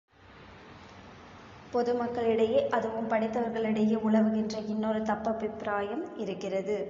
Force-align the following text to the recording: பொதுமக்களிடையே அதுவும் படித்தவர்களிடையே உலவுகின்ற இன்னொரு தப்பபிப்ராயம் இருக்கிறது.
பொதுமக்களிடையே 1.73 2.61
அதுவும் 2.69 3.09
படித்தவர்களிடையே 3.09 3.97
உலவுகின்ற 4.01 4.55
இன்னொரு 4.67 5.01
தப்பபிப்ராயம் 5.01 6.03
இருக்கிறது. 6.17 6.77